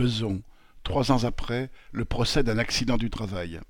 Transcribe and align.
Beson, 0.00 0.40
trois 0.82 1.12
ans 1.12 1.24
après, 1.24 1.70
le 1.92 2.06
procès 2.06 2.42
d'un 2.42 2.56
accident 2.56 2.96
du 2.96 3.10
travail. 3.10 3.60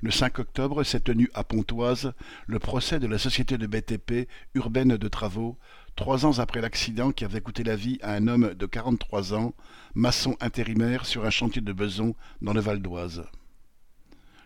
Le 0.00 0.12
5 0.12 0.38
octobre 0.38 0.84
s'est 0.84 1.00
tenu 1.00 1.28
à 1.34 1.42
Pontoise 1.42 2.12
le 2.46 2.60
procès 2.60 3.00
de 3.00 3.08
la 3.08 3.18
société 3.18 3.58
de 3.58 3.66
BTP 3.66 4.28
Urbaine 4.54 4.96
de 4.96 5.08
Travaux, 5.08 5.58
trois 5.96 6.24
ans 6.24 6.38
après 6.38 6.60
l'accident 6.60 7.10
qui 7.10 7.24
avait 7.24 7.40
coûté 7.40 7.64
la 7.64 7.74
vie 7.74 7.98
à 8.00 8.12
un 8.12 8.28
homme 8.28 8.54
de 8.54 8.66
43 8.66 9.34
ans, 9.34 9.54
maçon 9.96 10.36
intérimaire 10.38 11.04
sur 11.04 11.24
un 11.24 11.30
chantier 11.30 11.62
de 11.62 11.72
Beson 11.72 12.14
dans 12.40 12.52
le 12.52 12.60
Val 12.60 12.80
d'Oise. 12.80 13.24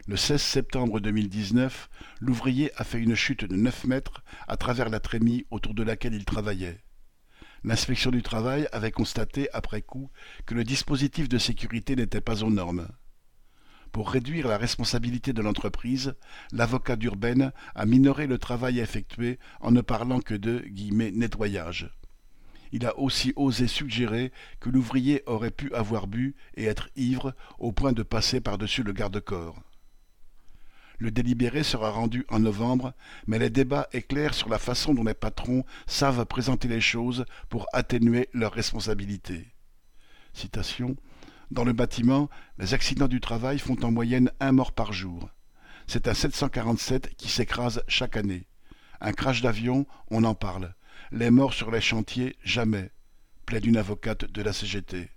Le 0.06 0.16
16 0.16 0.40
septembre 0.40 1.00
2019, 1.00 1.90
l'ouvrier 2.20 2.72
a 2.76 2.84
fait 2.84 2.98
une 2.98 3.14
chute 3.14 3.44
de 3.44 3.56
9 3.56 3.84
mètres 3.84 4.24
à 4.48 4.56
travers 4.56 4.88
la 4.88 5.00
trémie 5.00 5.44
autour 5.50 5.74
de 5.74 5.82
laquelle 5.82 6.14
il 6.14 6.24
travaillait. 6.24 6.80
L'inspection 7.64 8.10
du 8.10 8.22
travail 8.22 8.68
avait 8.72 8.90
constaté 8.90 9.48
après 9.52 9.82
coup 9.82 10.10
que 10.46 10.54
le 10.54 10.64
dispositif 10.64 11.28
de 11.28 11.38
sécurité 11.38 11.94
n'était 11.94 12.20
pas 12.20 12.42
aux 12.42 12.50
normes. 12.50 12.88
Pour 13.92 14.10
réduire 14.10 14.48
la 14.48 14.58
responsabilité 14.58 15.32
de 15.32 15.42
l'entreprise, 15.42 16.14
l'avocat 16.50 16.96
d'Urbaine 16.96 17.52
a 17.74 17.86
minoré 17.86 18.26
le 18.26 18.38
travail 18.38 18.80
effectué 18.80 19.38
en 19.60 19.70
ne 19.70 19.82
parlant 19.82 20.20
que 20.20 20.34
de 20.34 20.64
«nettoyage». 21.14 21.90
Il 22.72 22.86
a 22.86 22.98
aussi 22.98 23.34
osé 23.36 23.66
suggérer 23.66 24.32
que 24.58 24.70
l'ouvrier 24.70 25.22
aurait 25.26 25.50
pu 25.50 25.72
avoir 25.74 26.06
bu 26.06 26.34
et 26.54 26.64
être 26.64 26.88
ivre 26.96 27.34
au 27.58 27.70
point 27.70 27.92
de 27.92 28.02
passer 28.02 28.40
par-dessus 28.40 28.82
le 28.82 28.94
garde-corps. 28.94 29.62
Le 31.02 31.10
délibéré 31.10 31.64
sera 31.64 31.90
rendu 31.90 32.24
en 32.28 32.38
novembre, 32.38 32.94
mais 33.26 33.40
les 33.40 33.50
débats 33.50 33.88
éclairent 33.92 34.34
sur 34.34 34.48
la 34.48 34.60
façon 34.60 34.94
dont 34.94 35.02
les 35.02 35.14
patrons 35.14 35.64
savent 35.84 36.24
présenter 36.26 36.68
les 36.68 36.80
choses 36.80 37.24
pour 37.48 37.66
atténuer 37.72 38.28
leurs 38.32 38.52
responsabilités. 38.52 39.48
Citation 40.32 40.94
Dans 41.50 41.64
le 41.64 41.72
bâtiment, 41.72 42.30
les 42.58 42.72
accidents 42.72 43.08
du 43.08 43.18
travail 43.18 43.58
font 43.58 43.76
en 43.82 43.90
moyenne 43.90 44.30
un 44.38 44.52
mort 44.52 44.70
par 44.70 44.92
jour. 44.92 45.28
C'est 45.88 46.06
un 46.06 46.14
747 46.14 47.16
qui 47.16 47.28
s'écrase 47.28 47.82
chaque 47.88 48.16
année. 48.16 48.46
Un 49.00 49.12
crash 49.12 49.42
d'avion, 49.42 49.86
on 50.08 50.22
en 50.22 50.36
parle. 50.36 50.72
Les 51.10 51.32
morts 51.32 51.54
sur 51.54 51.72
les 51.72 51.80
chantiers, 51.80 52.36
jamais, 52.44 52.92
plaide 53.44 53.66
une 53.66 53.76
avocate 53.76 54.26
de 54.26 54.40
la 54.40 54.52
CGT. 54.52 55.10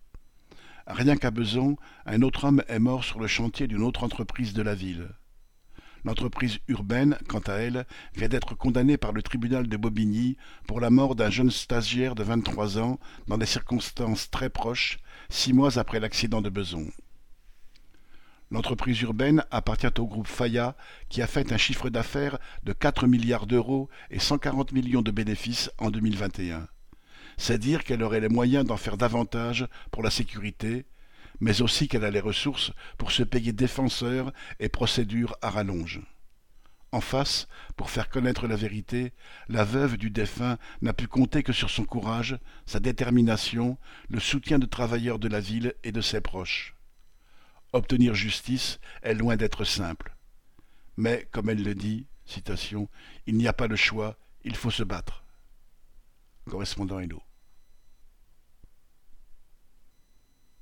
Rien 0.88 1.16
qu'à 1.16 1.30
Beson, 1.30 1.78
un 2.08 2.24
autre 2.24 2.46
homme 2.46 2.64
est 2.70 2.80
mort 2.80 3.04
sur 3.04 3.20
le 3.20 3.28
chantier 3.28 3.68
d'une 3.68 3.84
autre 3.84 4.04
entreprise 4.04 4.54
de 4.54 4.64
la 4.64 4.74
ville. 4.74 5.10
L'entreprise 6.06 6.60
urbaine, 6.68 7.18
quant 7.28 7.40
à 7.40 7.54
elle, 7.54 7.88
vient 8.16 8.28
d'être 8.28 8.54
condamnée 8.54 8.96
par 8.96 9.12
le 9.12 9.24
tribunal 9.24 9.68
de 9.68 9.76
Bobigny 9.76 10.38
pour 10.68 10.80
la 10.80 10.92
mort 10.92 11.16
d'un 11.16 11.32
jeune 11.32 11.50
stagiaire 11.50 12.14
de 12.14 12.22
23 12.22 12.78
ans 12.78 13.00
dans 13.28 13.40
des 13.40 13.48
circonstances 13.48 14.30
très 14.30 14.52
proches, 14.52 15.00
six 15.30 15.52
mois 15.52 15.80
après 15.80 16.00
l'accident 16.00 16.44
de 16.44 16.50
Beson. 16.50 16.86
L'entreprise 18.52 19.02
urbaine 19.02 19.44
appartient 19.50 20.00
au 20.00 20.06
groupe 20.06 20.28
Faya 20.28 20.76
qui 21.10 21.24
a 21.24 21.28
fait 21.28 21.52
un 21.52 21.58
chiffre 21.58 21.90
d'affaires 21.90 22.38
de 22.64 22.72
4 22.72 23.08
milliards 23.08 23.48
d'euros 23.48 23.90
et 24.12 24.20
140 24.20 24.74
millions 24.74 25.02
de 25.02 25.10
bénéfices 25.10 25.72
en 25.80 25.90
2021. 25.90 26.68
C'est 27.38 27.58
dire 27.58 27.84
qu'elle 27.84 28.04
aurait 28.04 28.22
les 28.22 28.30
moyens 28.30 28.64
d'en 28.64 28.78
faire 28.78 28.98
davantage 28.98 29.68
pour 29.90 30.04
la 30.04 30.12
sécurité, 30.12 30.86
mais 31.40 31.62
aussi 31.62 31.88
qu'elle 31.88 32.06
a 32.06 32.12
les 32.12 32.20
ressources 32.20 32.72
pour 32.98 33.12
se 33.12 33.24
payer 33.24 33.54
défenseurs 33.54 34.32
et 34.60 34.70
procédures 34.70 35.36
à 35.42 35.50
rallonge. 35.50 36.02
En 36.92 37.02
face, 37.02 37.48
pour 37.76 37.90
faire 37.90 38.10
connaître 38.10 38.48
la 38.48 38.56
vérité, 38.56 39.12
la 39.50 39.66
veuve 39.66 39.98
du 39.98 40.10
défunt 40.10 40.58
n'a 40.82 40.94
pu 40.94 41.08
compter 41.08 41.44
que 41.44 41.52
sur 41.52 41.70
son 41.70 41.84
courage, 41.84 42.40
sa 42.66 42.80
détermination, 42.80 43.78
le 44.08 44.22
soutien 44.22 44.60
de 44.60 44.66
travailleurs 44.66 45.20
de 45.20 45.28
la 45.28 45.42
ville 45.42 45.74
et 45.84 45.92
de 45.92 46.00
ses 46.00 46.22
proches. 46.22 46.74
Obtenir 47.74 48.16
justice 48.16 48.80
est 49.02 49.14
loin 49.14 49.36
d'être 49.36 49.66
simple. 49.66 50.16
Mais, 50.96 51.28
comme 51.32 51.50
elle 51.50 51.64
le 51.64 51.76
dit, 51.76 52.08
citation, 52.26 52.88
il 53.28 53.36
n'y 53.36 53.50
a 53.50 53.54
pas 53.54 53.68
le 53.68 53.76
choix, 53.76 54.18
il 54.46 54.56
faut 54.56 54.72
se 54.72 54.84
battre. 54.84 55.26
Correspondant 56.50 57.00
Hello. 57.00 57.22